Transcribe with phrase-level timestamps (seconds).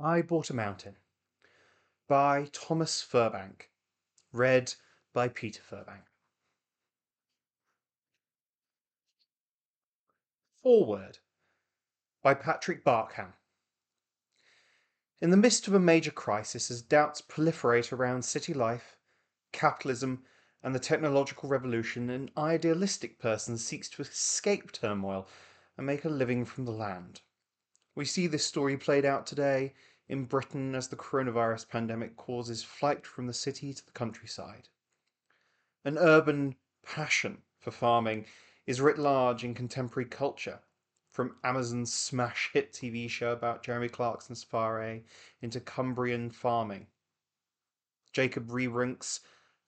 [0.00, 0.96] I Bought a Mountain
[2.08, 3.70] by Thomas Firbank.
[4.32, 4.74] Read
[5.12, 6.02] by Peter Firbank.
[10.60, 11.20] Foreword
[12.22, 13.34] by Patrick Barkham.
[15.20, 18.96] In the midst of a major crisis, as doubts proliferate around city life,
[19.52, 20.24] capitalism,
[20.60, 25.28] and the technological revolution, an idealistic person seeks to escape turmoil
[25.76, 27.20] and make a living from the land.
[27.94, 29.74] We see this story played out today
[30.08, 34.68] in Britain as the coronavirus pandemic causes flight from the city to the countryside.
[35.84, 38.26] An urban passion for farming
[38.66, 40.60] is writ large in contemporary culture,
[41.08, 45.04] from Amazon's smash hit TV show about Jeremy Clarkson's safari
[45.40, 46.88] into Cumbrian farming.
[48.12, 49.20] Jacob Rebanks's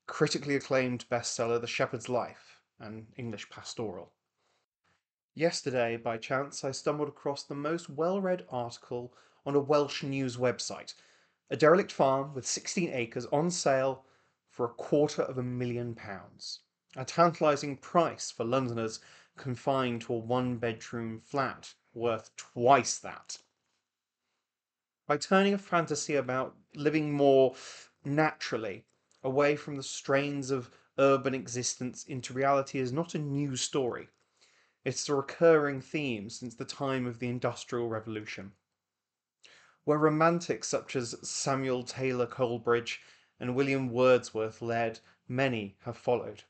[0.09, 4.13] critically acclaimed bestseller The Shepherd's Life, an English pastoral.
[5.39, 9.13] Yesterday, by chance, I stumbled across the most well read article
[9.45, 10.95] on a Welsh news website.
[11.51, 14.07] A derelict farm with 16 acres on sale
[14.49, 16.61] for a quarter of a million pounds.
[16.97, 18.99] A tantalising price for Londoners
[19.37, 23.37] confined to a one bedroom flat worth twice that.
[25.07, 27.55] By turning a fantasy about living more
[28.07, 28.87] naturally,
[29.23, 34.09] away from the strains of urban existence into reality is not a new story.
[34.87, 38.53] It's a recurring theme since the time of the Industrial Revolution,
[39.83, 43.01] where romantics such as Samuel Taylor Coleridge
[43.41, 46.45] and William Wordsworth led, many have followed,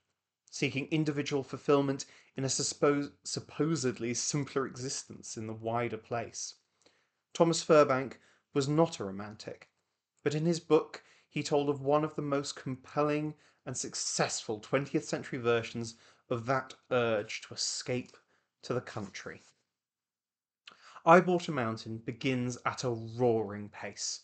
[0.51, 2.05] seeking individual fulfillment
[2.37, 6.57] in a supposedly simpler existence in the wider place.
[7.33, 8.19] Thomas Firbank
[8.53, 9.71] was not a romantic,
[10.23, 13.33] but in his book he told of one of the most compelling
[13.65, 15.95] and successful 20th century versions
[16.29, 18.15] of that urge to escape
[18.67, 19.43] to the country.
[21.05, 24.23] A Mountain begins at a roaring pace,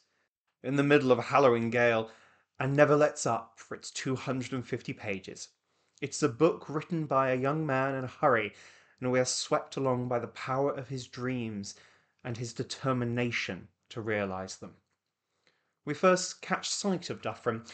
[0.65, 2.11] in the middle of a hallowing gale,
[2.59, 5.51] and never lets up for its 250 pages.
[6.01, 8.53] It's a book written by a young man in a hurry,
[9.01, 11.77] and we are swept along by the power of his dreams
[12.24, 14.74] and his determination to realise them.
[15.85, 17.70] We first catch sight of Dyffryn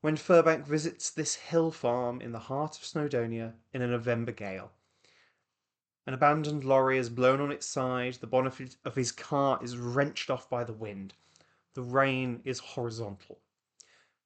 [0.00, 4.72] when Firbank visits this hill farm in the heart of Snowdonia in a November gale.
[6.08, 10.30] An abandoned lorry is blown on its side, the bonnet of his car is wrenched
[10.30, 11.12] off by the wind.
[11.74, 13.42] The rain is horizontal.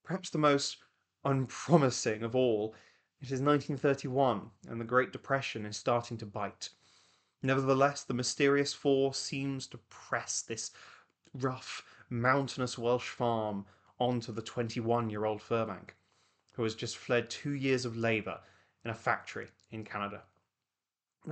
[0.04, 0.76] Perhaps the most
[1.24, 2.76] unpromising of all,
[3.20, 6.68] it is 1931 and the Great Depression is starting to bite.
[7.42, 10.70] Nevertheless, the mysterious force seems to press this
[11.34, 13.66] rough, mountainous Welsh farm
[13.98, 15.96] onto the 21 year old Firbank,
[16.52, 18.38] who has just fled two years of labour
[18.84, 20.22] in a factory in Canada.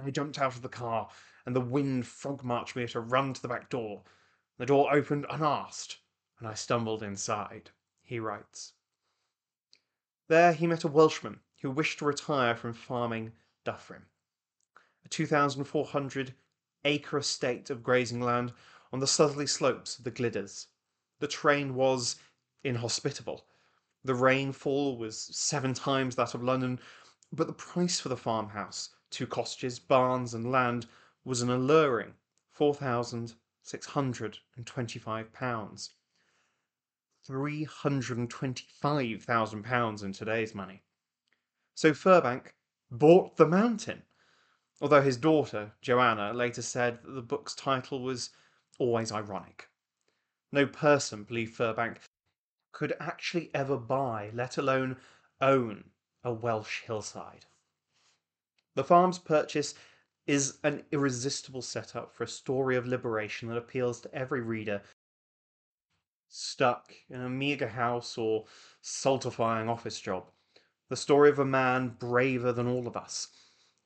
[0.00, 1.10] I jumped out of the car,
[1.44, 4.04] and the wind frog marched me to run to the back door.
[4.56, 5.98] The door opened unasked,
[6.38, 8.74] and I stumbled inside, he writes.
[10.28, 13.32] There he met a Welshman who wished to retire from farming
[13.64, 14.04] Dyffryn,
[15.04, 16.36] a 2,400
[16.84, 18.52] acre estate of grazing land
[18.92, 20.68] on the southerly slopes of the Glyders.
[21.18, 22.14] The terrain was
[22.62, 23.44] inhospitable.
[24.04, 26.78] The rainfall was seven times that of London,
[27.32, 30.86] but the price for the farmhouse two cottages, barns, and land
[31.24, 32.14] was an alluring
[32.50, 35.90] four thousand six hundred and twenty-five pounds.
[37.26, 40.82] Three hundred and twenty-five thousand pounds in today's money.
[41.74, 42.52] So Firbank
[42.90, 44.02] bought the mountain,
[44.80, 48.30] although his daughter, Joanna, later said that the book's title was
[48.78, 49.68] always ironic.
[50.52, 51.98] No person, believed Firbank,
[52.72, 54.96] could actually ever buy, let alone
[55.40, 55.84] own,
[56.24, 57.46] a Welsh hillside.
[58.74, 59.74] The farm's purchase
[60.26, 64.82] is an irresistible setup for a story of liberation that appeals to every reader
[66.28, 68.46] stuck in a meagre house or
[68.80, 70.30] stultifying office job.
[70.88, 73.28] The story of a man braver than all of us,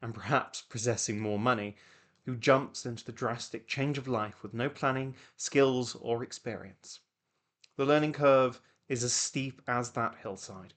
[0.03, 1.77] and perhaps possessing more money,
[2.27, 7.00] who jumps into the drastic change of life with no planning, skills, or experience.
[7.76, 10.75] The learning curve is as steep as that hillside.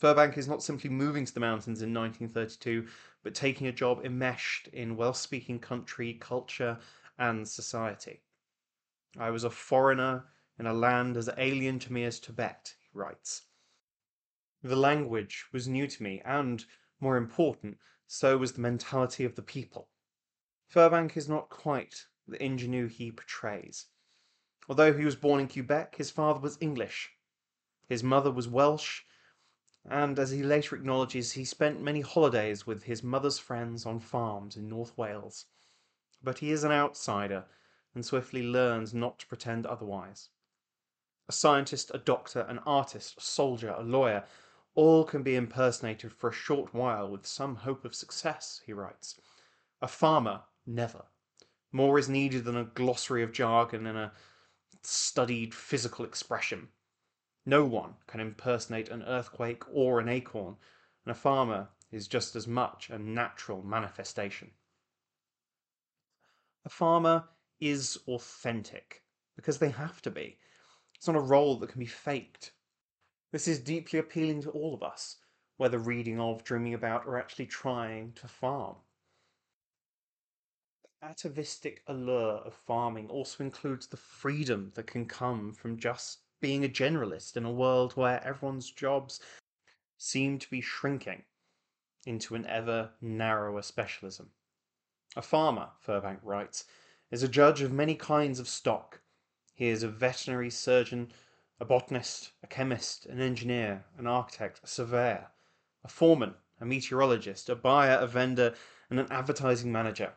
[0.00, 2.86] Firbank is not simply moving to the mountains in 1932,
[3.24, 6.78] but taking a job enmeshed in Welsh speaking country, culture,
[7.18, 8.20] and society.
[9.18, 10.26] I was a foreigner
[10.58, 13.42] in a land as alien to me as Tibet, he writes.
[14.62, 16.64] The language was new to me, and,
[17.00, 19.88] more important, so was the mentality of the people.
[20.72, 23.86] Firbank is not quite the ingenue he portrays.
[24.68, 27.10] Although he was born in Quebec, his father was English.
[27.88, 29.02] His mother was Welsh,
[29.88, 34.56] and as he later acknowledges, he spent many holidays with his mother's friends on farms
[34.56, 35.46] in North Wales.
[36.22, 37.44] But he is an outsider
[37.94, 40.30] and swiftly learns not to pretend otherwise.
[41.28, 44.24] A scientist, a doctor, an artist, a soldier, a lawyer,
[44.74, 49.20] all can be impersonated for a short while with some hope of success, he writes.
[49.80, 51.04] A farmer, never.
[51.72, 54.12] More is needed than a glossary of jargon and a
[54.82, 56.68] studied physical expression.
[57.46, 60.56] No one can impersonate an earthquake or an acorn,
[61.04, 64.50] and a farmer is just as much a natural manifestation.
[66.64, 67.28] A farmer
[67.60, 69.02] is authentic
[69.36, 70.38] because they have to be.
[70.94, 72.52] It's not a role that can be faked.
[73.30, 75.16] This is deeply appealing to all of us,
[75.58, 78.76] whether reading of, dreaming about, or actually trying to farm.
[80.82, 86.62] The atavistic allure of farming also includes the freedom that can come from just being
[86.62, 89.18] a generalist in a world where everyone's jobs
[89.96, 91.22] seem to be shrinking
[92.04, 94.28] into an ever narrower specialism.
[95.16, 96.66] A farmer, Firbank writes,
[97.10, 99.00] is a judge of many kinds of stock.
[99.54, 101.12] He is a veterinary surgeon
[101.60, 105.28] a botanist, a chemist, an engineer, an architect, a surveyor,
[105.82, 108.52] a foreman, a meteorologist, a buyer, a vendor,
[108.90, 110.12] and an advertising manager.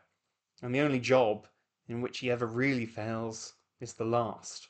[0.61, 1.47] And the only job
[1.87, 4.67] in which he ever really fails is the last.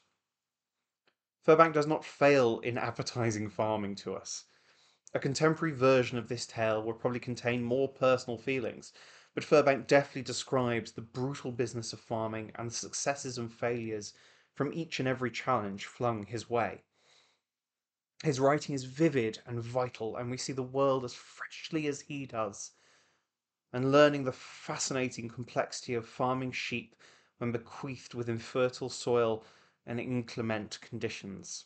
[1.48, 4.44] Firbank does not fail in advertising farming to us.
[5.14, 8.92] A contemporary version of this tale will probably contain more personal feelings,
[9.34, 14.14] but Firbank deftly describes the brutal business of farming and the successes and failures
[14.56, 16.84] from each and every challenge flung his way.
[18.26, 22.26] His writing is vivid and vital, and we see the world as freshly as he
[22.26, 22.72] does,
[23.72, 26.94] and learning the fascinating complexity of farming sheep
[27.38, 29.46] when bequeathed with infertile soil
[29.88, 31.66] and inclement conditions.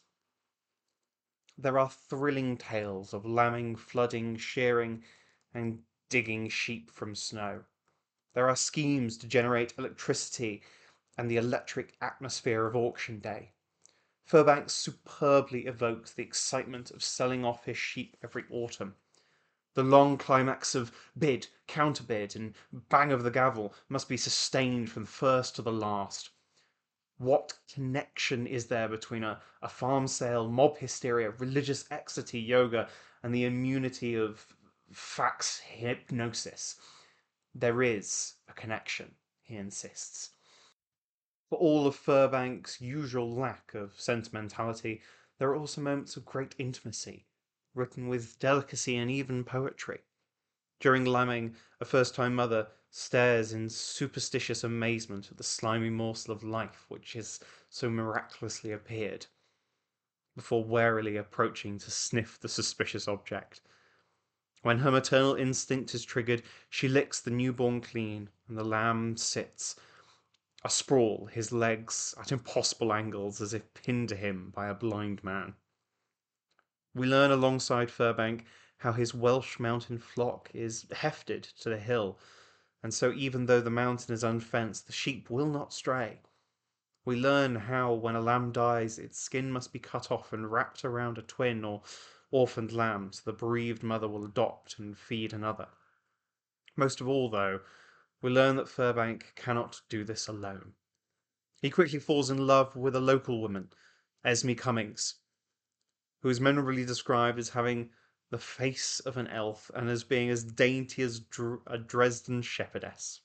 [1.58, 5.04] There are thrilling tales of lambing, flooding, shearing,
[5.54, 7.64] and digging sheep from snow.
[8.34, 10.62] There are schemes to generate electricity
[11.18, 13.52] and the electric atmosphere of auction day.
[14.26, 18.96] Firbank superbly evokes the excitement of selling off his sheep every autumn.
[19.74, 25.06] The long climax of bid, counterbid, and bang of the gavel must be sustained from
[25.06, 26.30] first to the last.
[27.22, 32.90] What connection is there between a, a farm sale, mob hysteria, religious ecstasy, yoga,
[33.22, 34.44] and the immunity of
[34.92, 36.78] fax hypnosis?
[37.54, 39.14] There is a connection,
[39.44, 40.32] he insists.
[41.48, 45.04] For all of Firbank's usual lack of sentimentality,
[45.38, 47.28] there are also moments of great intimacy,
[47.76, 50.00] written with delicacy and even poetry.
[50.82, 56.44] During lambing, a first time mother stares in superstitious amazement at the slimy morsel of
[56.44, 57.40] life which has
[57.70, 59.28] so miraculously appeared,
[60.36, 63.62] before warily approaching to sniff the suspicious object.
[64.64, 69.76] When her maternal instinct is triggered, she licks the newborn clean, and the lamb sits
[70.66, 75.54] asprawl, his legs at impossible angles as if pinned to him by a blind man.
[76.96, 78.46] We learn alongside Firbank
[78.82, 82.18] how his Welsh mountain flock is hefted to the hill,
[82.82, 86.20] and so even though the mountain is unfenced, the sheep will not stray.
[87.06, 90.84] We learn how, when a lamb dies, its skin must be cut off and wrapped
[90.84, 91.84] around a twin or
[92.32, 95.68] orphaned lamb so the bereaved mother will adopt and feed another.
[96.76, 97.60] Most of all, though,
[98.20, 100.74] we learn that Firbank cannot do this alone.
[101.62, 103.70] He quickly falls in love with a local woman,
[104.26, 105.18] Esme Cummins,
[106.22, 107.92] who is memorably described as having
[108.32, 111.22] the face of an elf and as being as dainty as
[111.68, 113.22] a Dresden shepherdess.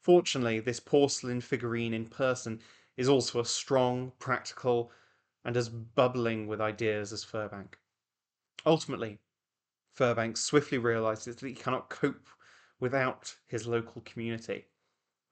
[0.00, 2.60] Fortunately, this porcelain figurine in person
[2.96, 4.90] is also as strong, practical,
[5.44, 7.74] and as bubbling with ideas as Firbank.
[8.64, 9.18] Ultimately,
[9.94, 12.28] Firbank swiftly realizes that he cannot cope
[12.80, 14.64] without his local community.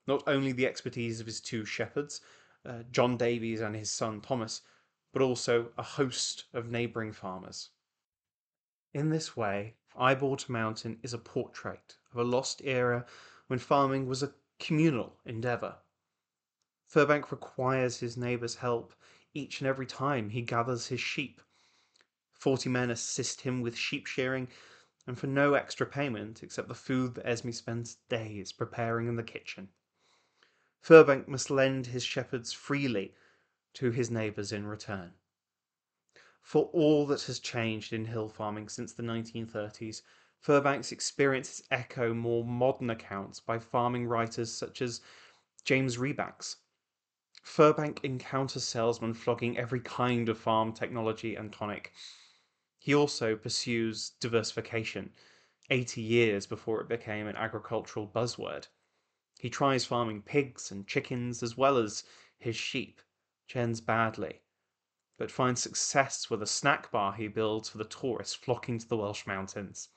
[0.05, 2.21] Not only the expertise of his two shepherds,
[2.65, 4.61] uh, John Davies and his son Thomas,
[5.11, 7.69] but also a host of neighbouring farmers.
[8.93, 13.07] In this way, I Bought a Mountain is a portrait of a lost era
[13.47, 15.79] when farming was a communal endeavour.
[16.87, 18.93] Firbank requires his neighbours' help
[19.33, 21.41] each and every time he gathers his sheep.
[22.33, 24.47] Forty men assist him with sheep shearing,
[25.07, 29.23] and for no extra payment except the food that Esme spends days preparing in the
[29.23, 29.69] kitchen.
[30.83, 33.15] Firbank must lend his shepherds freely
[33.73, 35.15] to his neighbours in return.
[36.43, 40.01] For all that has changed in hill farming since the 1930s,
[40.45, 44.99] Firbank's experiences echo more modern accounts by farming writers such as
[45.63, 46.57] James Rebanks.
[47.41, 51.93] Furbank encounters salesmen flogging every kind of farm technology and tonic,
[52.77, 55.13] he also pursues diversification
[55.69, 58.67] 80 years before it became an agricultural buzzword.
[59.39, 62.03] He tries farming pigs and chickens as well as
[62.37, 63.01] his sheep,
[63.55, 64.41] ends badly
[65.17, 68.97] but finds success with a snack bar he builds for the tourists flocking to the
[68.97, 69.89] Welsh mountains.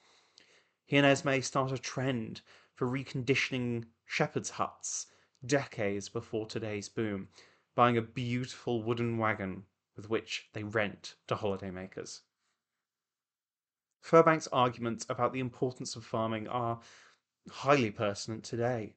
[0.84, 2.42] He and Esme start a trend
[2.74, 5.06] for reconditioning shepherd's huts
[5.44, 7.28] decades before today's boom,
[7.74, 9.64] buying a beautiful wooden wagon
[9.96, 12.20] with which they rent to holidaymakers.
[14.00, 16.80] Firbank's arguments about the importance of farming are
[17.50, 18.94] highly pertinent today.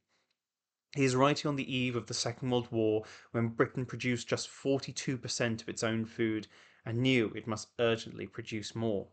[0.96, 4.50] He is writing on the eve of the Second World War when Britain produced just
[4.50, 6.48] 42% of its own food
[6.84, 9.08] and knew it must urgently produce more.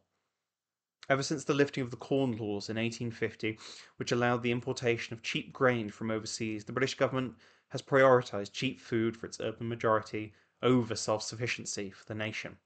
[1.09, 3.59] Ever since the lifting of the Corn Laws in 1850,
[3.97, 7.37] which allowed the importation of cheap grain from overseas, the British government
[7.69, 12.57] has prioritised cheap food for its urban majority over self sufficiency for the nation.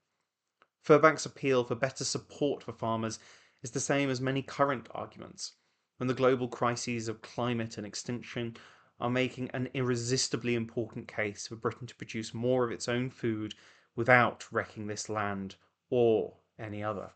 [0.83, 3.19] Firbank's appeal for better support for farmers
[3.61, 5.53] is the same as many current arguments.
[5.97, 8.57] When the global crises of climate and extinction
[9.01, 13.55] are making an irresistibly important case for Britain to produce more of its own food
[13.95, 15.55] without wrecking this land
[15.89, 17.11] or any other.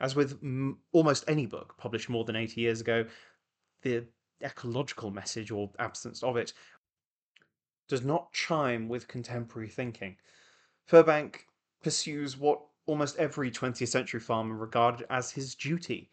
[0.00, 3.06] As with m- almost any book published more than 80 years ago,
[3.82, 4.06] the
[4.42, 6.52] ecological message or absence of it
[7.88, 10.16] does not chime with contemporary thinking.
[10.88, 11.40] Firbank
[11.82, 16.10] pursues what almost every 20th century farmer regarded as his duty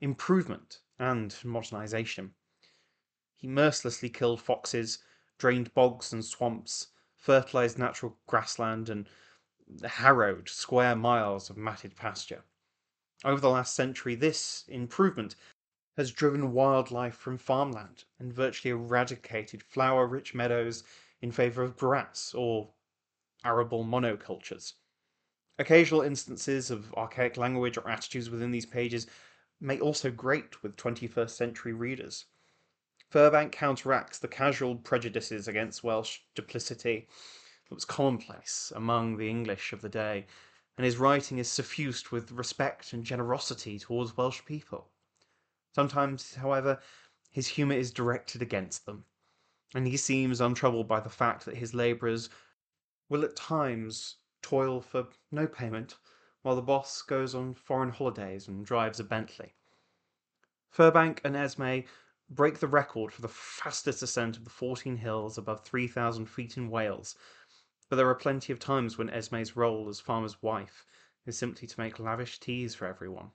[0.00, 2.34] improvement and modernization.
[3.36, 4.98] He mercilessly killed foxes,
[5.38, 9.08] drained bogs and swamps, fertilized natural grassland, and
[9.84, 12.44] harrowed square miles of matted pasture.
[13.24, 15.36] Over the last century, this improvement
[15.96, 20.84] has driven wildlife from farmland and virtually eradicated flower rich meadows
[21.20, 22.72] in favour of grass or
[23.44, 24.74] arable monocultures.
[25.58, 29.06] Occasional instances of archaic language or attitudes within these pages
[29.60, 32.26] may also grate with 21st century readers.
[33.10, 37.08] Firbank counteracts the casual prejudices against Welsh duplicity
[37.68, 40.26] that was commonplace among the English of the day,
[40.76, 44.90] and his writing is suffused with respect and generosity towards Welsh people.
[45.74, 46.80] Sometimes, however,
[47.30, 49.04] his humour is directed against them,
[49.74, 52.28] and he seems untroubled by the fact that his labourers
[53.08, 55.96] will at times toil for no payment
[56.42, 59.54] while the boss goes on foreign holidays and drives a Bentley.
[60.70, 61.80] Firbank and Esme
[62.28, 66.68] break the record for the fastest ascent of the 14 hills above 3,000 feet in
[66.68, 67.16] Wales,
[67.88, 70.84] but there are plenty of times when Esme's role as farmer's wife
[71.24, 73.30] is simply to make lavish teas for everyone.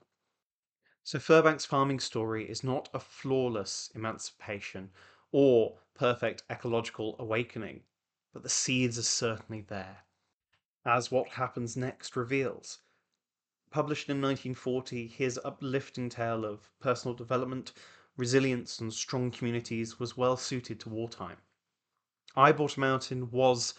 [1.04, 4.92] So Firbank's farming story is not a flawless emancipation
[5.32, 7.84] or perfect ecological awakening,
[8.34, 10.06] but the seeds are certainly there.
[10.86, 12.80] As what happens next reveals.
[13.72, 17.72] Published in 1940, his uplifting tale of personal development
[18.18, 21.38] resilience, and strong communities was well suited to wartime.
[22.36, 23.74] I Bought a Mountain was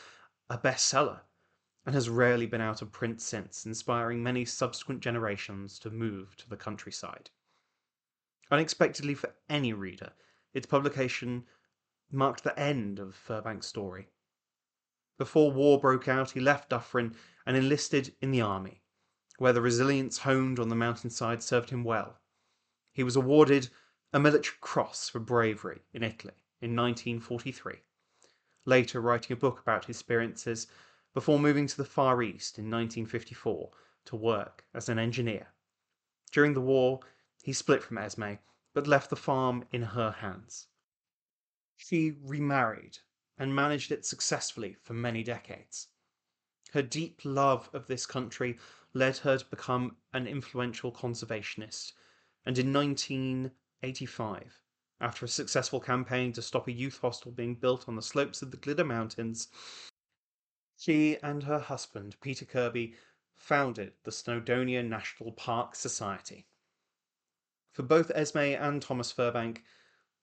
[0.50, 1.20] a bestseller
[1.84, 6.48] and has rarely been out of print since, inspiring many subsequent generations to move to
[6.48, 7.30] the countryside.
[8.50, 10.12] Unexpectedly for any reader,
[10.54, 11.44] its publication
[12.10, 14.08] marked the end of Firbank's story.
[15.18, 17.14] Before war broke out, he left Dyffryn
[17.46, 18.82] and enlisted in the army,
[19.38, 22.20] where the resilience honed on the mountainside served him well.
[22.92, 23.70] He was awarded
[24.12, 27.76] a military cross for bravery in Italy in 1943,
[28.66, 30.66] later writing a book about his experiences
[31.14, 33.70] before moving to the Far East in 1954
[34.04, 35.48] to work as an engineer.
[36.30, 37.00] During the war,
[37.42, 38.34] he split from Esme,
[38.74, 40.66] but left the farm in her hands.
[41.76, 42.98] She remarried
[43.38, 45.88] and managed it successfully for many decades.
[46.72, 48.58] Her deep love of this country
[48.94, 51.92] led her to become an influential conservationist,
[52.46, 53.50] and in 19
[53.82, 54.60] 85.
[55.00, 58.50] After a successful campaign to stop a youth hostel being built on the slopes of
[58.50, 59.48] the Glyder Mountains,
[60.78, 62.94] she and her husband, Peter Kirby,
[63.34, 66.46] founded the Snowdonia National Park Society.
[67.72, 69.62] For both Esme and Thomas Firbank,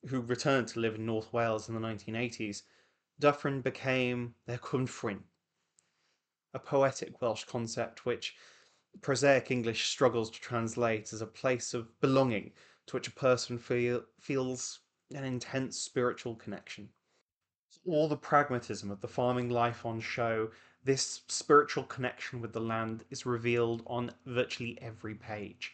[0.07, 2.63] who returned to live in North Wales in the 1980s,
[3.21, 5.23] Dyffryn became their cynefin,
[6.53, 8.35] a poetic Welsh concept which
[9.01, 12.53] prosaic English struggles to translate as a place of belonging
[12.89, 14.79] to which a person feel, feels
[15.13, 16.89] an intense spiritual connection.
[17.85, 20.49] All the pragmatism of the farming life on show,
[20.83, 25.73] this spiritual connection with the land is revealed on virtually every page.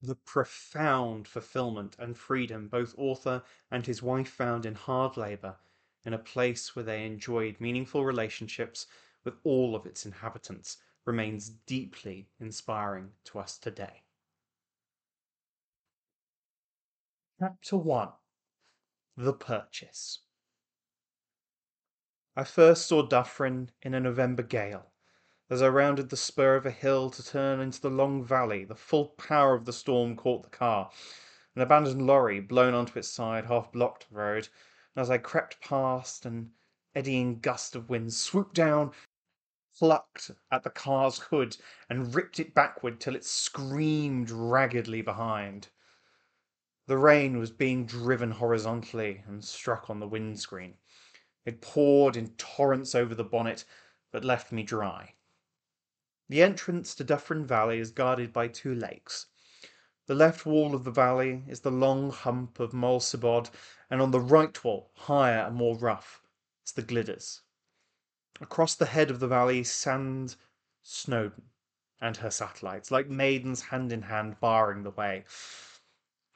[0.00, 5.56] The profound fulfillment and freedom both author and his wife found in hard labour
[6.06, 8.86] in a place where they enjoyed meaningful relationships
[9.24, 14.04] with all of its inhabitants remains deeply inspiring to us today.
[17.44, 18.08] Chapter 1
[19.16, 20.20] The Purchase
[22.36, 24.92] I first saw Dyffryn in a November gale,
[25.50, 28.76] As I rounded the spur of a hill to turn into the long valley, the
[28.76, 30.92] full power of the storm caught the car.
[31.56, 34.48] An abandoned lorry, blown onto its side, half blocked the road,
[34.94, 36.52] and as I crept past, an
[36.94, 38.92] eddying gust of wind swooped down,
[39.76, 41.56] plucked at the car's hood,
[41.90, 45.70] and ripped it backward till it screamed raggedly behind.
[46.86, 50.78] The rain was being driven horizontally and struck on the windscreen.
[51.44, 53.64] It poured in torrents over the bonnet,
[54.10, 55.14] but left me dry.
[56.28, 59.26] The entrance to Dyffryn Valley is guarded by two lakes.
[60.06, 63.00] The left wall of the valley is the long hump of Moel
[63.88, 66.22] and on the right wall, higher and more rough,
[66.66, 67.42] is the Glyders.
[68.40, 70.34] Across the head of the valley stand
[70.82, 71.50] Snowdon
[72.00, 75.24] and her satellites, like maidens hand in hand, barring the way.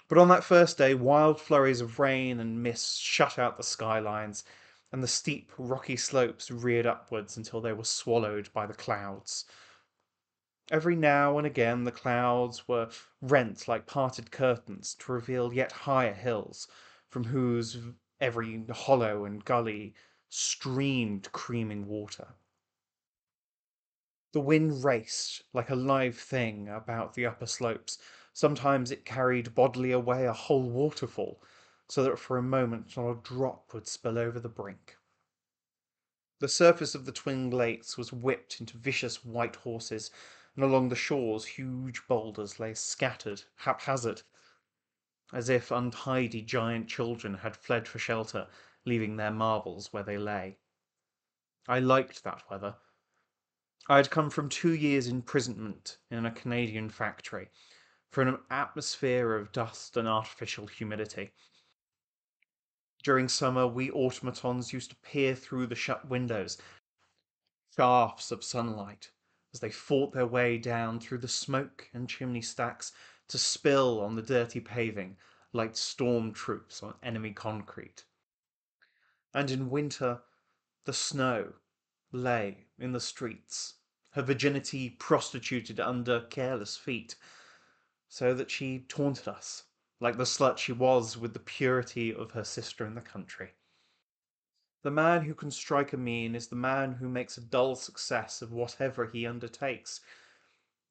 [0.09, 4.45] But on that first day, wild flurries of rain and mist shut out the skylines,
[4.93, 9.45] and the steep, rocky slopes reared upwards until they were swallowed by the clouds.
[10.71, 16.15] Every now and again the clouds were rent like parted curtains to reveal yet higher
[16.15, 16.69] hills,
[17.09, 17.79] from whose
[18.21, 19.95] every hollow and gully
[20.29, 22.35] streamed creaming water.
[24.33, 27.99] The wind raced like a live thing about the upper slopes,
[28.37, 31.43] Sometimes it carried bodily away a whole waterfall,
[31.89, 34.99] so that for a moment not a drop would spill over the brink.
[36.41, 40.11] The surface of the twin lakes was whipped into vicious white horses,
[40.55, 44.21] and along the shores huge boulders lay scattered haphazard,
[45.33, 48.49] as if untidy giant children had fled for shelter,
[48.85, 50.59] leaving their marbles where they lay.
[51.67, 52.77] I liked that weather.
[53.89, 57.49] I had come from two years' imprisonment in a Canadian factory,
[58.11, 61.33] for an atmosphere of dust and artificial humidity.
[63.03, 66.59] During summer, we automatons used to peer through the shut windows,
[67.77, 69.11] shafts of sunlight,
[69.53, 72.93] as they fought their way down through the smoke and chimney stacks
[73.29, 75.17] to spill on the dirty paving
[75.53, 78.05] like storm troops on enemy concrete.
[79.35, 80.23] And in winter,
[80.85, 81.53] the snow
[82.13, 83.75] lay in the streets,
[84.11, 87.17] her virginity prostituted under careless feet
[88.09, 89.65] so that she taunted us,
[90.01, 93.55] like the slut she was with the purity of her sister in the country.
[94.83, 98.41] The man who can strike a mean is the man who makes a dull success
[98.41, 100.01] of whatever he undertakes.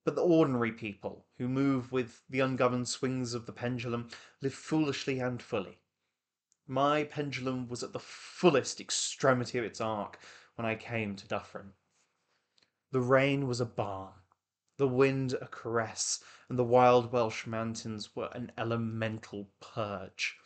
[0.04, 4.10] But the ordinary people, who move with the ungoverned swings of the pendulum,
[4.42, 5.80] live foolishly and fully.
[6.68, 10.20] My pendulum was at the fullest extremity of its arc
[10.56, 11.72] when I came to Dyffryn.
[12.92, 14.14] The rain was a balm
[14.78, 20.38] the wind a caress, and the wild Welsh mountains were an elemental purge.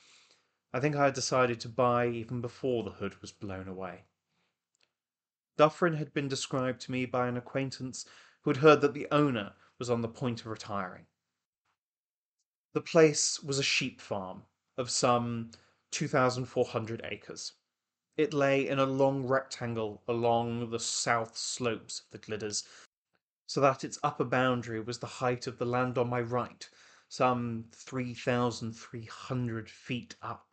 [0.72, 4.06] I think I had decided to buy even before the hood was blown away.
[5.58, 8.06] Dyffryn had been described to me by an acquaintance
[8.42, 11.08] who had heard that the owner was on the point of retiring.
[12.74, 14.44] The place was a sheep farm
[14.78, 15.52] of some
[15.92, 17.54] 2,400 acres.
[18.16, 22.64] It lay in a long rectangle along the south slopes of the Glyders,
[23.50, 26.70] so that its upper boundary was the height of the land on my right,
[27.08, 30.46] some 3,300 feet up,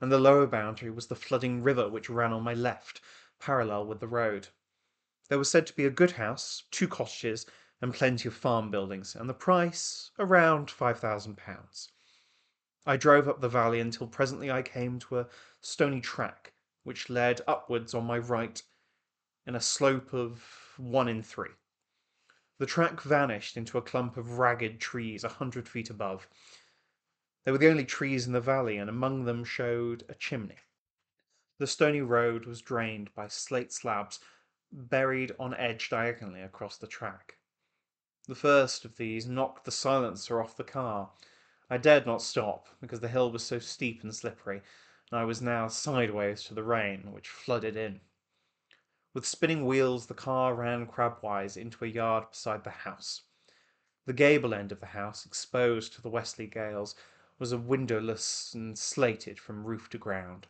[0.00, 3.00] and the lower boundary was the flooding river which ran on my left,
[3.38, 4.48] parallel with the road.
[5.28, 7.46] There was said to be a good house, two cottages,
[7.80, 11.88] and plenty of farm buildings, and the price around £5,000.
[12.84, 15.28] I drove up the valley until presently I came to a
[15.60, 18.60] stony track which led upwards on my right
[19.46, 20.42] in a slope of
[20.78, 21.50] one in three.
[22.58, 26.28] The track vanished into a clump of ragged trees a hundred feet above.
[27.44, 30.58] They were the only trees in the valley, and among them showed a chimney.
[31.58, 34.20] The stony road was drained by slate slabs
[34.72, 37.36] buried on edge diagonally across the track.
[38.26, 41.10] The first of these knocked the silencer off the car.
[41.68, 44.62] I dared not stop, because the hill was so steep and slippery,
[45.10, 48.00] and I was now sideways to the rain, which flooded in.
[49.14, 53.22] With spinning wheels the car ran crabwise into a yard beside the house.
[54.06, 56.96] The gable end of the house, exposed to the westerly gales,
[57.38, 60.48] was windowless and slated from roof to ground.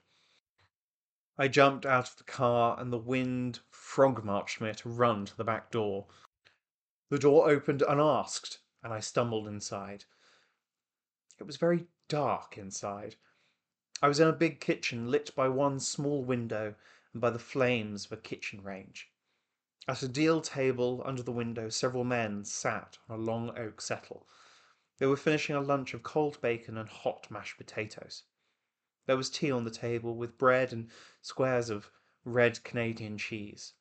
[1.37, 5.37] I jumped out of the car and the wind frog marched me to run to
[5.37, 6.07] the back door.
[7.11, 10.07] The door opened unasked and I stumbled inside.
[11.39, 13.17] It was very dark inside.
[14.01, 16.77] I was in a big kitchen lit by one small window
[17.15, 19.09] and by the flames of a kitchen range.
[19.87, 24.27] At a deal table under the window several men sat on a long oak settle.
[24.99, 28.25] They were finishing a lunch of cold bacon and hot mashed potatoes.
[29.07, 30.91] There was tea on the table with bread and
[31.23, 31.91] squares of
[32.25, 33.75] red Canadian cheese.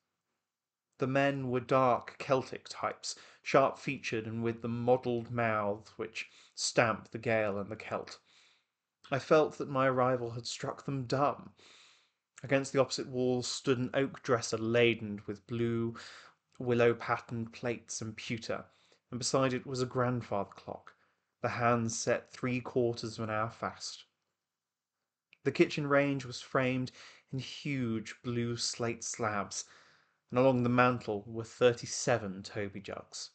[0.98, 7.10] The men were dark Celtic types, sharp featured and with the mottled mouths which stamp
[7.10, 8.18] the Gael and the Celt.
[9.10, 11.52] I felt that my arrival had struck them dumb.
[12.44, 15.96] Against the opposite wall stood an oak dresser laden with blue
[16.58, 18.66] willow patterned plates and pewter,
[19.10, 20.92] and beside it was a grandfather clock,
[21.40, 24.04] the hands set three quarters of an hour fast.
[25.44, 26.92] The kitchen range was framed
[27.32, 29.64] in huge blue slate slabs,
[30.28, 33.30] and along the mantel were thirty seven Toby jugs.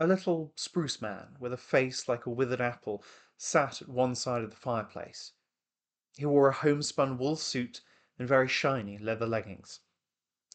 [0.00, 3.04] A little spruce man, with a face like a withered apple,
[3.36, 5.32] sat at one side of the fireplace.
[6.16, 7.82] He wore a homespun wool suit
[8.18, 9.80] and very shiny leather leggings.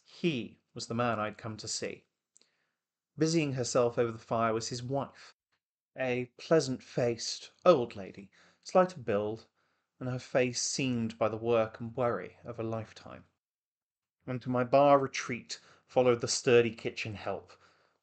[0.03, 2.05] He was the man I'd come to see.
[3.19, 5.35] Busying herself over the fire was his wife,
[5.95, 8.31] a pleasant faced old lady,
[8.63, 9.45] slight of build,
[9.99, 13.25] and her face seamed by the work and worry of a lifetime.
[14.25, 17.53] And to my bar retreat followed the sturdy kitchen help,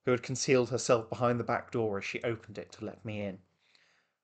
[0.05, 3.21] who had concealed herself behind the back door as she opened it to let me
[3.23, 3.43] in.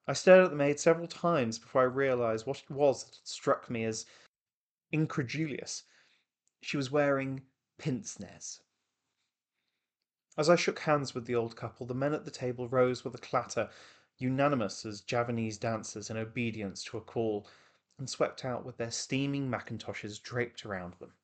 [0.08, 3.26] I stared at the maid several times before I realized what it was that had
[3.26, 4.06] struck me as
[4.92, 5.82] incredulous.
[6.62, 7.42] She was wearing
[7.76, 8.60] pince nez.
[10.38, 13.16] As I shook hands with the old couple, the men at the table rose with
[13.16, 13.68] a clatter,
[14.16, 17.48] unanimous as Javanese dancers in obedience to a call,
[17.98, 21.14] and swept out with their steaming mackintoshes draped around them.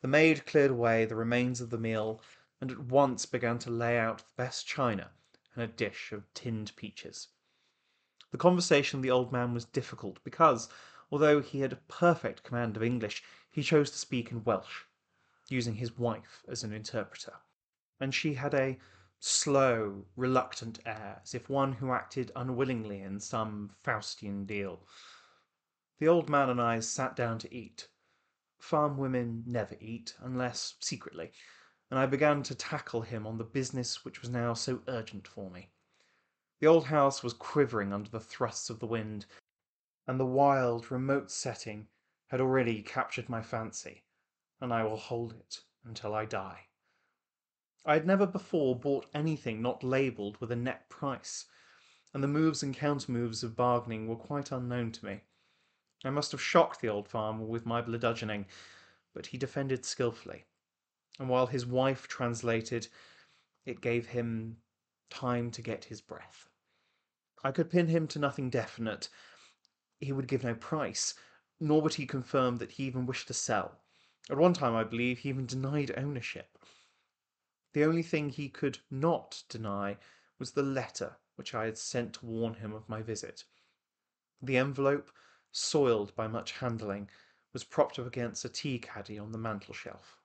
[0.00, 2.20] The maid cleared away the remains of the meal
[2.60, 5.12] and at once began to lay out the best china
[5.54, 7.28] and a dish of tinned peaches.
[8.32, 10.70] The conversation of the old man was difficult because,
[11.10, 14.84] although he had a perfect command of English, he chose to speak in Welsh,
[15.50, 17.34] using his wife as an interpreter,
[18.00, 18.80] and she had a
[19.20, 24.88] slow, reluctant air, as if one who acted unwillingly in some Faustian deal.
[25.98, 27.88] The old man and I sat down to eat.
[28.58, 31.32] Farm women never eat, unless secretly,
[31.90, 35.50] and I began to tackle him on the business which was now so urgent for
[35.50, 35.68] me.
[36.62, 39.26] The old house was quivering under the thrusts of the wind,
[40.06, 41.88] and the wild, remote setting
[42.28, 44.04] had already captured my fancy,
[44.60, 46.68] and I will hold it until I die.
[47.84, 51.46] I had never before bought anything not labelled with a net price,
[52.14, 55.22] and the moves and counter-moves of bargaining were quite unknown to me.
[56.04, 58.46] I must have shocked the old farmer with my bludgeoning,
[59.12, 60.44] but he defended skilfully
[61.18, 62.86] and while his wife translated,
[63.64, 64.58] it gave him
[65.10, 66.48] time to get his breath.
[67.44, 69.08] I could pin him to nothing definite.
[70.00, 71.14] He would give no price,
[71.58, 73.80] nor would he confirm that he even wished to sell.
[74.30, 76.58] At one time, I believe, he even denied ownership.
[77.72, 79.98] The only thing he could not deny
[80.38, 83.44] was the letter which I had sent to warn him of my visit.
[84.40, 85.10] The envelope,
[85.50, 87.10] soiled by much handling,
[87.52, 90.18] was propped up against a tea caddy on the mantel shelf.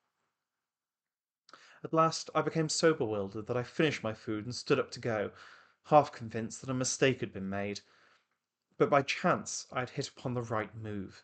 [1.83, 4.99] At last I became so bewildered that I finished my food and stood up to
[4.99, 5.31] go,
[5.87, 7.79] half convinced that a mistake had been made.
[8.77, 11.23] But by chance I had hit upon the right move.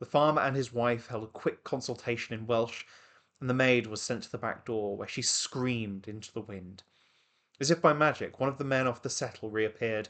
[0.00, 2.84] The farmer and his wife held a quick consultation in Welsh,
[3.40, 6.82] and the maid was sent to the back door, where she screamed into the wind.
[7.60, 10.08] As if by magic, one of the men off the settle reappeared.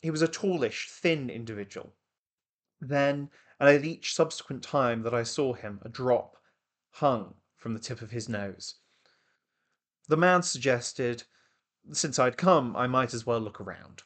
[0.00, 1.92] He was a tallish, thin individual.
[2.80, 6.38] Then, and at each subsequent time that I saw him, a drop
[6.92, 8.76] hung from the tip of his nose.
[10.08, 11.24] The man suggested,
[11.90, 14.02] since I'd come, I might as well look around.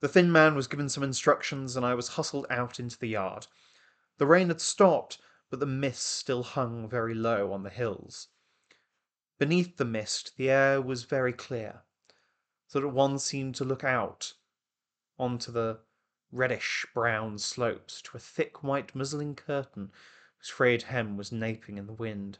[0.00, 3.46] The thin man was given some instructions, and I was hustled out into the yard.
[4.16, 5.18] The rain had stopped,
[5.50, 8.28] but the mist still hung very low on the hills.
[9.38, 11.82] Beneath the mist, the air was very clear,
[12.66, 14.34] so that one seemed to look out
[15.18, 15.80] onto the
[16.30, 19.90] reddish brown slopes to a thick white muslin curtain
[20.36, 22.38] whose frayed hem was napping in the wind.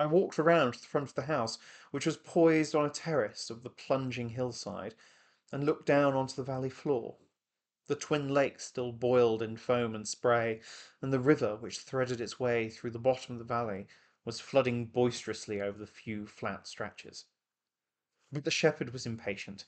[0.00, 1.58] I walked around to the front of the house,
[1.90, 4.94] which was poised on a terrace of the plunging hillside,
[5.52, 7.16] and looked down onto the valley floor.
[7.86, 10.62] The twin lakes still boiled in foam and spray,
[11.02, 13.88] and the river which threaded its way through the bottom of the valley
[14.24, 17.26] was flooding boisterously over the few flat stretches.
[18.32, 19.66] But the shepherd was impatient.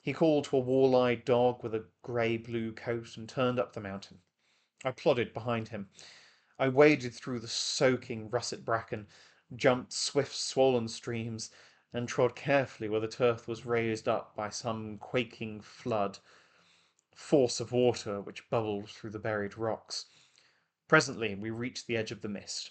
[0.00, 4.18] He called to a wall-eyed dog with a grey-blue coat and turned up the mountain.
[4.84, 5.88] I plodded behind him.
[6.56, 9.08] I waded through the soaking russet bracken
[9.56, 11.50] jumped swift swollen streams,
[11.92, 16.18] and trod carefully where the turf was raised up by some quaking flood
[17.14, 20.06] force of water which bubbled through the buried rocks.
[20.88, 22.70] Presently we reached the edge of the mist.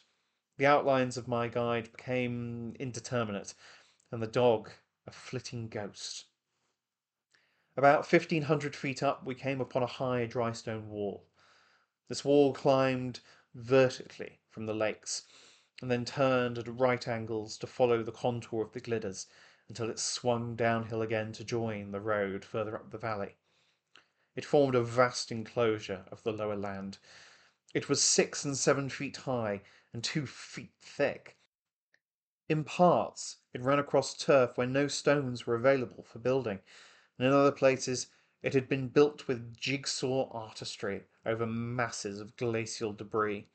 [0.57, 3.53] The outlines of my guide became indeterminate,
[4.11, 4.71] and the dog
[5.05, 6.25] a flitting ghost.
[7.77, 11.25] About fifteen hundred feet up we came upon a high dry stone wall.
[12.07, 13.19] This wall climbed
[13.53, 15.23] vertically from the lakes
[15.81, 19.27] and then turned at right angles to follow the contour of the Glyders
[19.67, 23.35] until it swung downhill again to join the road further up the valley.
[24.35, 26.97] It formed a vast enclosure of the lower land.
[27.73, 29.61] It was six and seven feet high
[29.93, 31.37] and two feet thick.
[32.47, 36.59] In parts, it ran across turf where no stones were available for building,
[37.17, 38.07] and in other places
[38.41, 43.47] it had been built with jigsaw artistry over masses of glacial debris.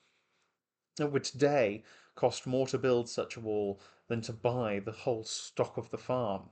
[1.01, 1.83] It would today
[2.14, 5.98] cost more to build such a wall than to buy the whole stock of the
[5.98, 6.50] farm.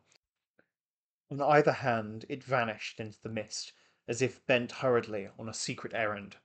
[1.30, 3.72] On either hand it vanished into the mist,
[4.08, 6.36] as if bent hurriedly on a secret errand.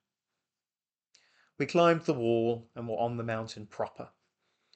[1.58, 4.10] We climbed the wall and were on the mountain proper.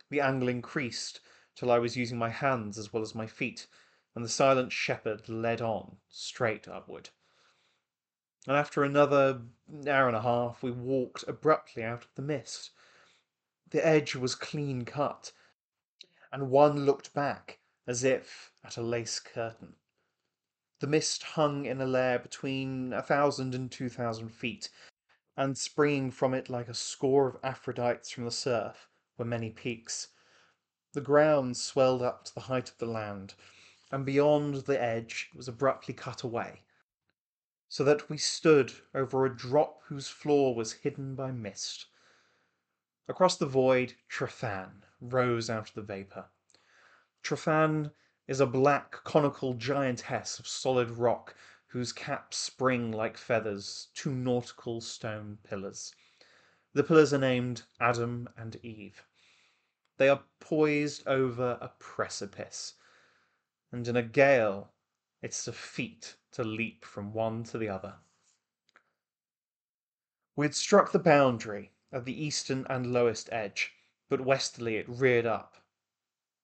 [0.09, 1.21] The angle increased
[1.55, 3.67] till I was using my hands as well as my feet,
[4.15, 7.09] and the silent shepherd led on, straight upward.
[8.47, 9.43] And after another
[9.87, 12.71] hour and a half, we walked abruptly out of the mist.
[13.71, 15.31] The edge was clean cut,
[16.31, 19.75] and one looked back as if at a lace curtain.
[20.79, 24.69] The mist hung in a layer between a thousand and two thousand feet,
[25.37, 30.09] and springing from it like a score of Aphrodites from the surf were many peaks.
[30.91, 33.35] The ground swelled up to the height of the land,
[33.89, 36.63] and beyond the edge was abruptly cut away,
[37.69, 41.85] so that we stood over a drop whose floor was hidden by mist.
[43.07, 46.29] Across the void, Tryfan rose out of the vapour.
[47.23, 47.91] Tryfan
[48.27, 51.35] is a black conical giantess of solid rock
[51.67, 55.93] whose caps spring like feathers, to nautical stone pillars.
[56.73, 59.03] The pillars are named Adam and Eve.
[59.97, 62.75] They are poised over a precipice,
[63.71, 64.71] and in a gale
[65.21, 67.95] it's a feat to leap from one to the other.
[70.35, 73.73] We had struck the boundary at the eastern and lowest edge,
[74.07, 75.57] but westerly it reared up,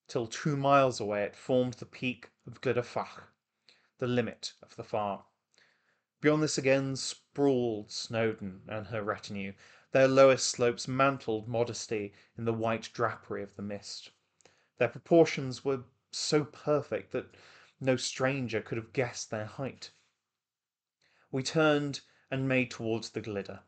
[0.08, 3.24] till two miles away it formed the peak of Glyder Fach,
[4.00, 5.22] the limit of the farm.
[6.20, 9.54] Beyond this again sprawled Snowdon and her retinue,
[9.92, 14.12] their lowest slopes mantled modestly in the white drapery of the mist.
[14.78, 17.36] Their proportions were so perfect that
[17.80, 19.92] no stranger could have guessed their height.
[21.32, 23.62] We turned and made towards the Glyder.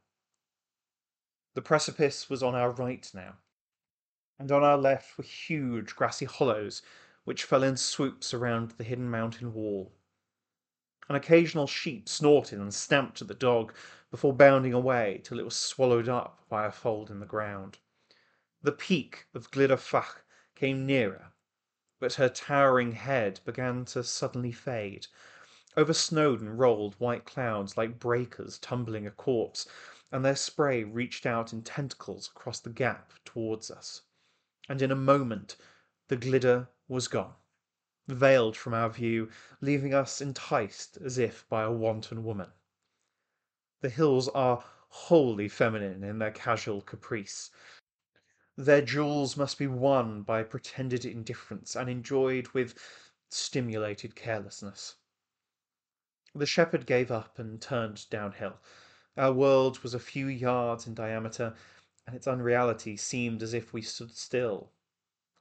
[1.56, 3.38] The precipice was on our right now,
[4.38, 6.82] and on our left were huge grassy hollows
[7.24, 9.92] which fell in swoops around the hidden mountain wall.
[11.10, 13.74] An occasional sheep snorted and stamped at the dog
[14.12, 17.80] before bounding away till it was swallowed up by a fold in the ground.
[18.62, 20.22] The peak of Glyder Fach
[20.56, 21.34] came nearer,
[22.00, 25.08] but her towering head began to suddenly fade.
[25.76, 29.68] Over Snowdon rolled white clouds like breakers tumbling a corpse,
[30.12, 34.02] and their spray reached out in tentacles across the gap towards us.
[34.68, 35.56] And in a moment
[36.08, 37.36] the Glyder was gone,
[38.08, 39.30] veiled from our view,
[39.62, 42.52] leaving us enticed as if by a wanton woman.
[43.82, 47.52] The hills are wholly feminine in their casual caprice.
[48.58, 52.78] Their jewels must be won by pretended indifference and enjoyed with
[53.30, 54.96] stimulated carelessness.
[56.34, 58.60] The shepherd gave up and turned downhill.
[59.20, 61.54] Our world was a few yards in diameter,
[62.08, 64.72] and its unreality seemed as if we stood still,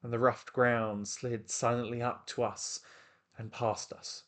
[0.03, 2.81] and the roughed ground slid silently up to us
[3.37, 4.25] and past us.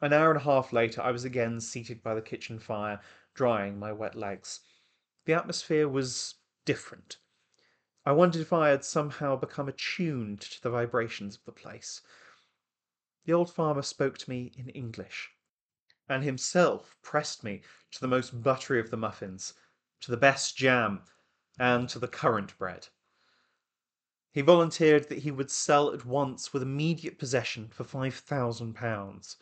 [0.00, 3.02] An hour and a half later I was again seated by the kitchen fire,
[3.34, 4.60] drying my wet legs.
[5.26, 7.18] The atmosphere was different.
[8.06, 12.00] I wondered if I had somehow become attuned to the vibrations of the place.
[13.26, 15.35] The old farmer spoke to me in English
[16.08, 19.54] and himself pressed me to the most buttery of the muffins,
[20.00, 21.02] to the best jam,
[21.58, 22.88] and to the currant bread.
[24.30, 29.36] He volunteered that he would sell at once with immediate possession for five thousand pounds,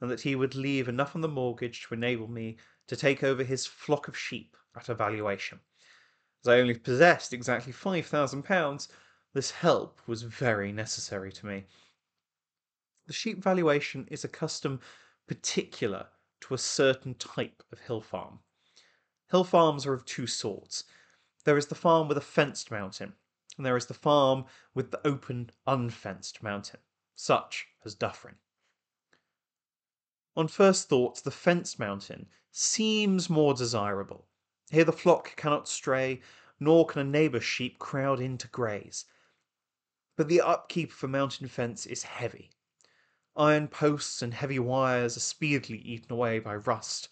[0.00, 3.44] and that he would leave enough on the mortgage to enable me to take over
[3.44, 5.60] his flock of sheep at a valuation.
[6.42, 8.88] As I only possessed exactly five thousand pounds,
[9.34, 11.66] this help was very necessary to me.
[13.06, 14.80] The sheep valuation is a custom
[15.26, 16.08] particular
[16.40, 18.40] to a certain type of hill farm.
[19.30, 20.84] Hill farms are of two sorts.
[21.44, 23.14] There is the farm with a fenced mountain,
[23.56, 26.80] and there is the farm with the open, unfenced mountain,
[27.14, 28.36] such as Dyffryn.
[30.36, 34.26] On first thoughts, the fenced mountain seems more desirable.
[34.70, 36.22] Here the flock cannot stray,
[36.58, 39.04] nor can a neighbour's sheep crowd in to graze.
[40.16, 42.50] But the upkeep of a mountain fence is heavy,
[43.36, 47.08] Iron posts and heavy wires are speedily eaten away by rust.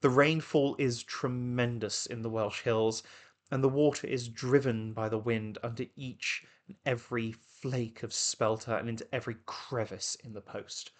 [0.00, 3.02] The rainfall is tremendous in the Welsh hills,
[3.50, 8.76] and the water is driven by the wind under each and every flake of spelter
[8.76, 10.90] and into every crevice in the post.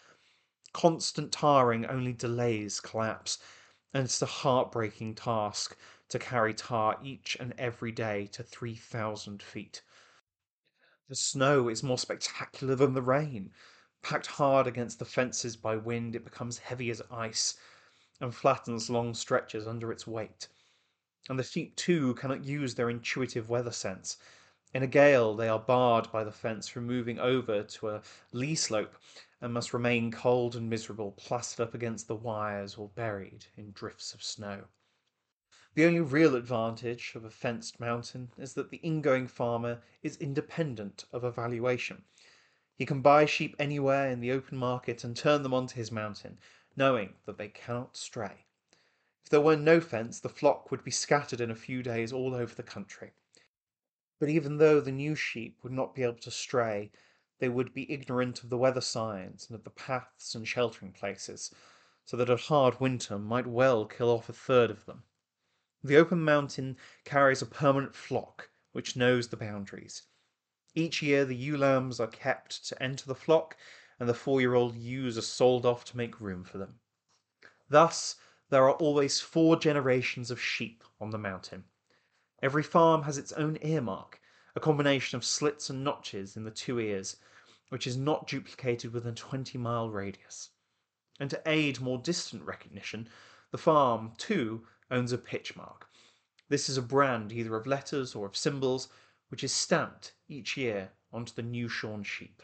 [0.74, 3.38] Constant tarring only delays collapse,
[3.94, 5.78] and it's a heartbreaking task
[6.10, 9.82] to carry tar each and every day to 3,000 feet.
[11.08, 13.52] The snow is more spectacular than the rain.
[14.02, 17.58] Packed hard against the fences by wind, it becomes heavy as ice
[18.20, 20.48] and flattens long stretches under its weight.
[21.28, 24.16] And the sheep, too, cannot use their intuitive weather sense.
[24.72, 28.54] In a gale, they are barred by the fence from moving over to a lee
[28.54, 28.94] slope
[29.40, 34.14] and must remain cold and miserable, plastered up against the wires or buried in drifts
[34.14, 34.68] of snow.
[35.74, 41.04] The only real advantage of a fenced mountain is that the ingoing farmer is independent
[41.12, 42.04] of a valuation.
[42.78, 46.38] He can buy sheep anywhere in the open market and turn them onto his mountain,
[46.76, 48.46] knowing that they cannot stray.
[49.24, 52.36] If there were no fence, the flock would be scattered in a few days all
[52.36, 53.14] over the country.
[54.20, 56.92] But even though the new sheep would not be able to stray,
[57.40, 61.52] they would be ignorant of the weather signs and of the paths and sheltering places,
[62.04, 65.02] so that a hard winter might well kill off a third of them.
[65.82, 70.04] The open mountain carries a permanent flock which knows the boundaries.
[70.78, 73.56] Each year the ewe lambs are kept to enter the flock,
[73.98, 76.78] and the four year old ewes are sold off to make room for them.
[77.68, 78.14] Thus,
[78.48, 81.64] there are always four generations of sheep on the mountain.
[82.44, 84.20] Every farm has its own earmark,
[84.54, 87.16] a combination of slits and notches in the two ears,
[87.70, 90.50] which is not duplicated within a 20 mile radius.
[91.18, 93.08] And to aid more distant recognition,
[93.50, 95.88] the farm, too, owns a pitch mark.
[96.48, 98.86] This is a brand either of letters or of symbols,
[99.28, 102.42] which is stamped each year onto the new shorn sheep.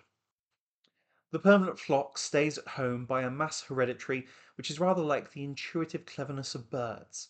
[1.31, 5.43] The permanent flock stays at home by a mass hereditary which is rather like the
[5.43, 7.29] intuitive cleverness of birds.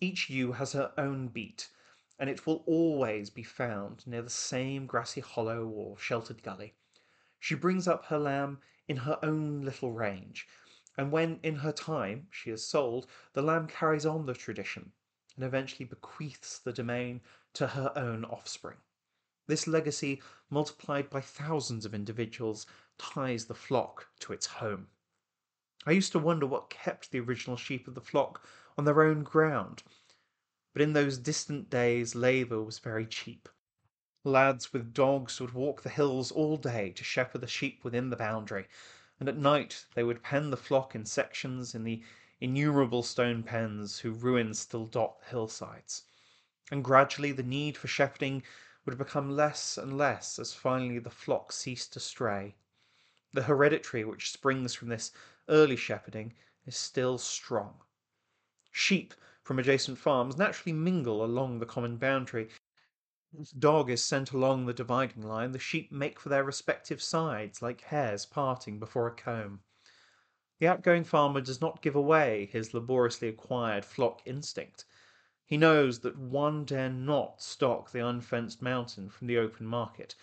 [0.00, 1.68] Each ewe has her own beat,
[2.18, 6.74] and it will always be found near the same grassy hollow or sheltered gully.
[7.40, 10.46] She brings up her lamb in her own little range,
[10.96, 14.92] and when in her time she is sold, the lamb carries on the tradition
[15.34, 17.20] and eventually bequeaths the domain
[17.54, 18.78] to her own offspring.
[19.46, 22.66] This legacy, multiplied by thousands of individuals,
[22.98, 24.88] ties the flock to its home.
[25.86, 28.46] I used to wonder what kept the original sheep of the flock
[28.78, 29.82] on their own ground.
[30.72, 33.48] But in those distant days, labour was very cheap.
[34.24, 38.16] Lads with dogs would walk the hills all day to shepherd the sheep within the
[38.16, 38.66] boundary,
[39.20, 42.02] and at night they would pen the flock in sections in the
[42.40, 46.04] innumerable stone pens whose ruins still dot the hillsides.
[46.70, 48.42] And gradually the need for shepherding
[48.84, 52.56] would become less and less as finally the flock ceased to stray.
[53.32, 55.12] The hereditary which springs from this
[55.48, 57.82] early shepherding is still strong.
[58.70, 62.50] Sheep from adjacent farms naturally mingle along the common boundary.
[63.38, 67.60] A dog is sent along the dividing line, the sheep make for their respective sides
[67.60, 69.62] like hares parting before a comb.
[70.60, 74.86] The outgoing farmer does not give away his laboriously acquired flock instinct.
[75.46, 80.14] He knows that one dare not stock the unfenced mountain from the open market,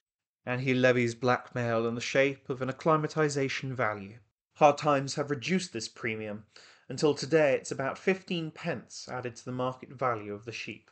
[0.47, 4.17] and he levies blackmail in the shape of an acclimatization value.
[4.55, 6.47] Hard times have reduced this premium
[6.89, 10.89] until today it's about 15 pence added to the market value of the sheep.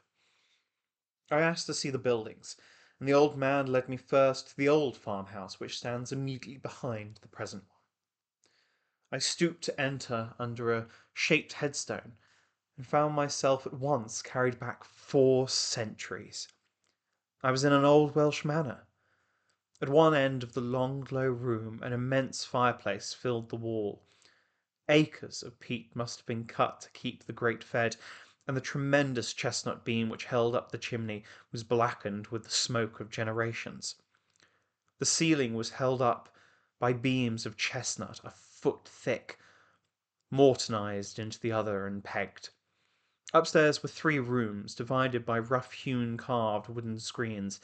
[1.31, 2.55] I asked to see the buildings,
[2.99, 7.17] and the old man led me first to the old farmhouse which stands immediately behind
[7.21, 7.79] the present one.
[9.11, 12.13] I stooped to enter under a shaped headstone
[12.79, 16.47] and found myself at once carried back four centuries.
[17.43, 18.87] I was in an old Welsh manor.
[19.81, 24.01] At one end of the long, low room, an immense fireplace filled the wall.
[24.87, 27.97] Acres of peat must have been cut to keep the grate fed,
[28.47, 33.01] and the tremendous chestnut beam which held up the chimney was blackened with the smoke
[33.01, 33.95] of generations.
[34.99, 36.33] The ceiling was held up
[36.79, 39.37] by beams of chestnut, a foot thick,
[40.31, 42.51] mortised into the other and pegged.
[43.31, 47.61] Upstairs were three rooms, divided by rough hewn carved wooden screens,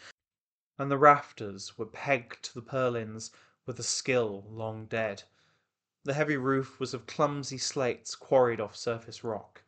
[0.78, 3.32] and the rafters were pegged to the purlins
[3.66, 5.24] with a skill long dead.
[6.04, 9.64] The heavy roof was of clumsy slates quarried off surface rock.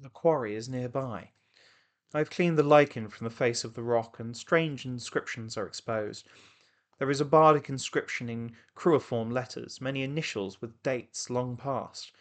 [0.00, 1.32] The quarry is nearby.
[2.14, 5.66] I have cleaned the lichen from the face of the rock, and strange inscriptions are
[5.66, 6.26] exposed.
[6.98, 12.12] There is a bardic inscription in cruciform letters, many initials with dates long past,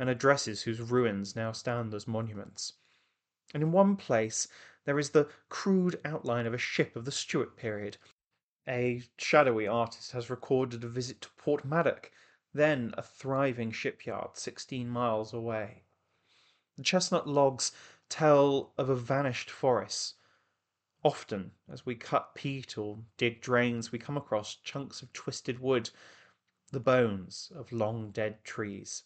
[0.00, 2.72] and addresses whose ruins now stand as monuments.
[3.54, 4.48] And in one place
[4.86, 7.98] there is the crude outline of a ship of the Stuart period.
[8.66, 12.06] A shadowy artist has recorded a visit to Porthmadog,
[12.54, 15.82] then a thriving shipyard sixteen miles away.
[16.76, 17.72] The chestnut logs
[18.08, 20.14] tell of a vanished forest.
[21.04, 25.90] Often, as we cut peat or dig drains, we come across chunks of twisted wood,
[26.72, 29.02] the bones of long dead trees.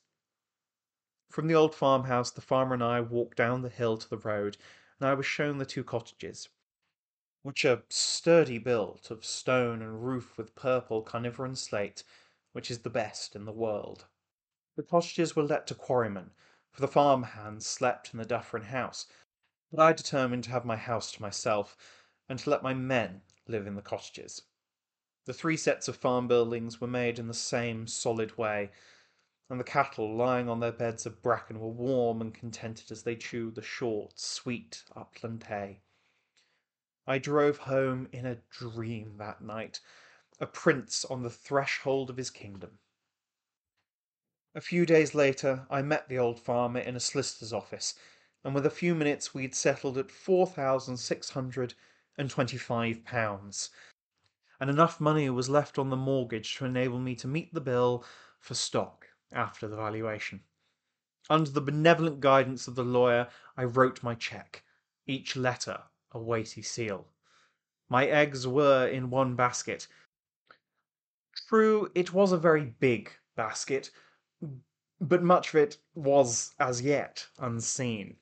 [1.35, 4.57] From the old farmhouse, the farmer and I walked down the hill to the road,
[5.01, 6.49] and I was shown the two cottages,
[7.43, 12.05] which are sturdy built of stone and roof with purple carnarvon slate,
[12.53, 14.07] which is the best in the world.
[14.77, 16.31] The cottages were let to quarrymen,
[16.71, 19.09] for the farm hands slept in the Dyffryn house,
[19.73, 21.77] but I determined to have my house to myself,
[22.29, 24.43] and to let my men live in the cottages.
[25.25, 28.71] The three sets of farm buildings were made in the same solid way,
[29.51, 33.15] and the cattle lying on their beds of bracken were warm and contented as they
[33.15, 35.81] chewed the short, sweet upland hay.
[37.07, 39.81] I drove home in a dream that night,
[40.41, 42.79] a prince on the threshold of his kingdom.
[44.55, 47.95] A few days later, I met the old farmer in a solicitor's office,
[48.43, 51.75] and with a few minutes we'd settled at four thousand six hundred
[52.17, 53.71] and twenty-five pounds,
[54.59, 58.05] and enough money was left on the mortgage to enable me to meet the bill
[58.39, 59.04] for stock
[59.35, 60.41] after the valuation.
[61.29, 64.63] Under the benevolent guidance of the lawyer, I wrote my cheque,
[65.07, 65.83] each letter
[66.13, 67.09] a weighty seal.
[67.89, 69.89] My eggs were in one basket.
[71.49, 73.91] True, it was a very big basket,
[75.01, 78.17] but much of it was as yet unseen.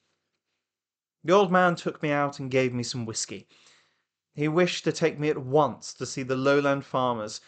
[1.24, 3.46] The old man took me out and gave me some whisky.
[4.34, 7.40] He wished to take me at once to see the lowland farmers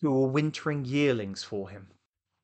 [0.00, 1.92] who were wintering yearlings for him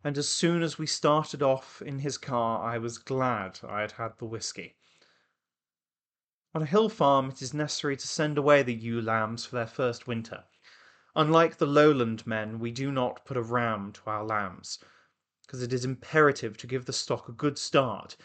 [0.04, 3.92] and as soon as we started off in his car I was glad I had
[3.92, 4.76] had the whisky.
[6.54, 9.66] On a hill farm it is necessary to send away the ewe lambs for their
[9.66, 10.44] first winter.
[11.14, 14.78] Unlike the lowland men, we do not put a ram to our lambs,
[15.42, 18.16] because it is imperative to give the stock a good start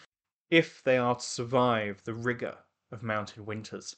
[0.49, 2.57] if they are to survive the rigour
[2.91, 3.97] of mountain winters.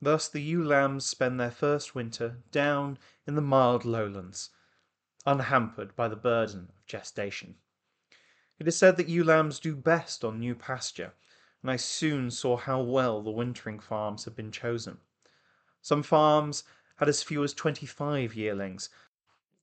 [0.00, 4.50] Thus the ewe lambs spend their first winter down in the mild lowlands,
[5.24, 7.56] unhampered by the burden of gestation.
[8.58, 11.14] It is said that ewe lambs do best on new pasture,
[11.62, 14.98] and I soon saw how well the wintering farms had been chosen.
[15.80, 16.64] Some farms
[16.96, 18.88] had as few as 25 yearlings,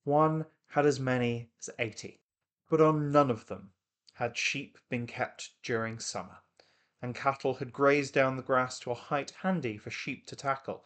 [0.03, 2.19] one had as many as 80,
[2.69, 3.71] but on none of them
[4.13, 6.39] had sheep been kept during summer,
[7.01, 10.85] and cattle had grazed down the grass to a height handy for sheep to tackle.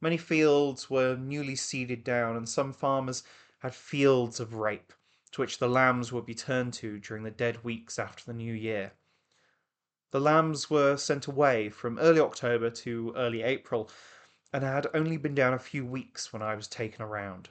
[0.00, 3.24] Many fields were newly seeded down, and some farmers
[3.64, 4.92] had fields of rape,
[5.30, 8.52] to which the lambs would be turned to during the dead weeks after the new
[8.52, 8.92] year.
[10.10, 13.90] The lambs were sent away from early October to early April,
[14.52, 17.48] and had only been down a few weeks when I was taken around.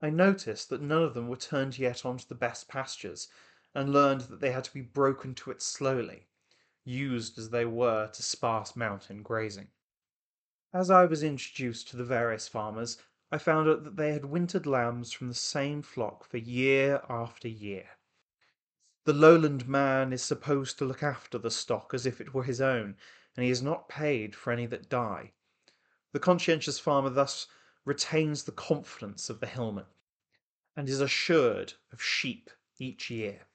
[0.00, 3.28] I noticed that none of them were turned yet onto the best pastures,
[3.74, 6.28] and learned that they had to be broken to it slowly,
[6.82, 9.68] used as they were to sparse mountain grazing.
[10.72, 12.96] As I was introduced to the various farmers,
[13.32, 17.46] I found out that they had wintered lambs from the same flock for year after
[17.46, 17.90] year.
[19.04, 22.60] The lowland man is supposed to look after the stock as if it were his
[22.60, 22.96] own,
[23.36, 25.32] and he is not paid for any that die.
[26.12, 27.46] The conscientious farmer thus
[27.84, 29.86] retains the confidence of the hillman,
[30.76, 33.46] and is assured of sheep each year.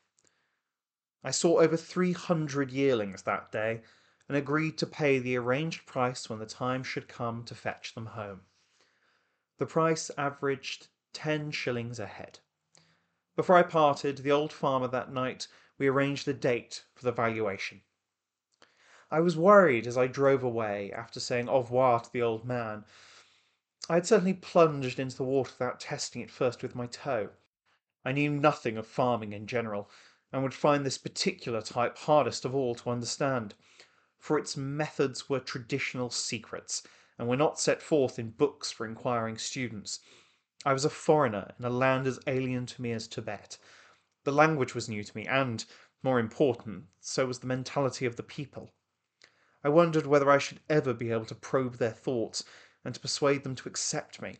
[1.21, 3.83] I saw over three hundred yearlings that day,
[4.29, 8.05] and agreed to pay the arranged price when the time should come to fetch them
[8.05, 8.41] home.
[9.57, 12.39] The price averaged ten shillings a head.
[13.37, 15.47] Before I parted the old farmer that night,
[15.77, 17.81] we arranged a date for the valuation.
[19.09, 22.83] I was worried as I drove away, after saying au revoir to the old man.
[23.87, 27.29] I had certainly plunged into the water without testing it first with my toe.
[28.03, 29.89] I knew nothing of farming in general,
[30.33, 33.55] and would find this particular type hardest of all to understand,
[34.17, 36.83] for its methods were traditional secrets
[37.17, 39.99] and were not set forth in books for inquiring students.
[40.65, 43.57] I was a foreigner in a land as alien to me as Tibet.
[44.23, 45.63] The language was new to me, and,
[46.03, 48.73] more important, so was the mentality of the people.
[49.63, 52.43] I wondered whether I should ever be able to probe their thoughts
[52.83, 54.37] and to persuade them to accept me.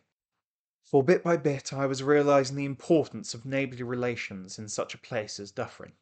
[0.82, 4.98] For bit by bit I was realizing the importance of neighbourly relations in such a
[4.98, 5.92] place as Dyffryn.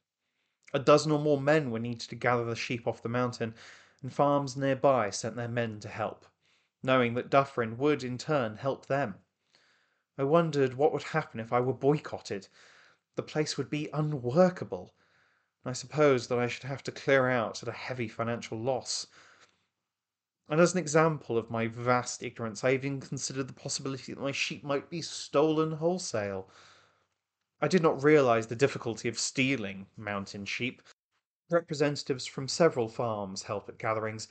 [0.74, 3.54] A dozen or more men were needed to gather the sheep off the mountain,
[4.02, 6.26] and farms nearby sent their men to help
[6.84, 9.16] knowing that Dyffryn would in turn help them.
[10.18, 12.48] I wondered what would happen if I were boycotted.
[13.16, 14.94] The place would be unworkable.
[15.64, 19.06] I supposed that I should have to clear out at a heavy financial loss.
[20.48, 24.32] And as an example of my vast ignorance, I even considered the possibility that my
[24.32, 26.50] sheep might be stolen wholesale.
[27.60, 30.82] I did not realize the difficulty of stealing mountain sheep,
[31.50, 34.28] Representatives from several farms help at gatherings,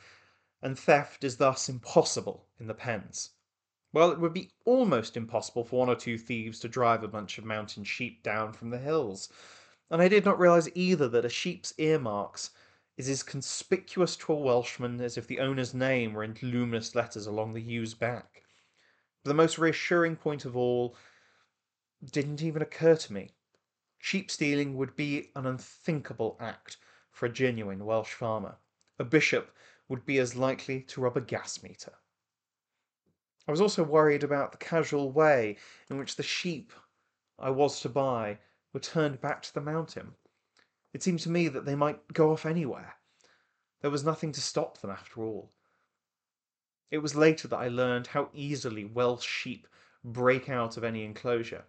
[0.63, 3.31] and theft is thus impossible in the pens.
[3.91, 7.37] Well, it would be almost impossible for one or two thieves to drive a bunch
[7.37, 9.29] of mountain sheep down from the hills.
[9.91, 12.51] And I did not realise either that a sheep's earmarks
[12.95, 17.27] is as conspicuous to a Welshman as if the owner's name were in luminous letters
[17.27, 18.43] along the ewe's back.
[19.23, 20.95] But the most reassuring point of all
[22.03, 23.31] didn't even occur to me.
[23.99, 26.77] Sheep stealing would be an unthinkable act
[27.11, 28.55] for a genuine Welsh farmer.
[28.97, 29.53] A bishop
[29.87, 31.93] would be as likely to rob a gas meter.
[33.47, 35.57] I was also worried about the casual way
[35.89, 36.71] in which the sheep
[37.37, 38.39] I was to buy
[38.71, 40.13] were turned back to the mountain.
[40.93, 42.95] It seemed to me that they might go off anywhere.
[43.81, 45.51] There was nothing to stop them after all.
[46.89, 49.67] It was later that I learned how easily Welsh sheep
[50.03, 51.65] break out of any enclosure.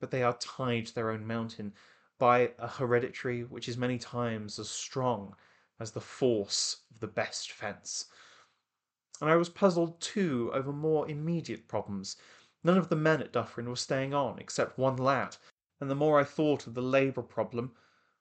[0.00, 1.72] But they are tied to their own mountain
[2.18, 5.34] by a hereditary which is many times as strong
[5.80, 8.06] as the force of the best fence.
[9.20, 12.16] And I was puzzled too over more immediate problems.
[12.62, 15.36] None of the men at Dyffryn were staying on, except one lad,
[15.80, 17.72] and the more I thought of the labour problem,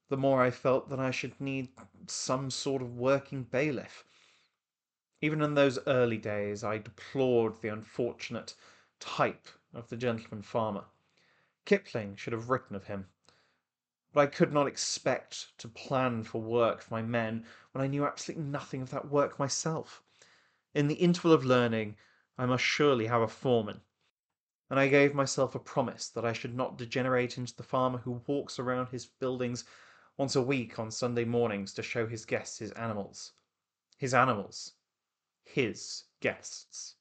[0.09, 1.69] the more I felt that I should need
[2.07, 4.03] some sort of working bailiff.
[5.21, 8.55] Even in those early days I deplored the unfortunate
[8.99, 10.83] type of the gentleman farmer.
[11.65, 13.07] Kipling should have written of him.
[14.13, 18.05] But I could not expect to plan for work for my men when I knew
[18.05, 20.03] absolutely nothing of that work myself.
[20.75, 21.97] In the interval of learning,
[22.37, 23.81] I must surely have a foreman.
[24.69, 28.21] And I gave myself a promise that I should not degenerate into the farmer who
[28.27, 29.65] walks around his buildings
[30.15, 33.33] once a week on Sunday mornings to show his guests his animals.
[33.97, 34.73] His animals.
[35.43, 36.95] His guests.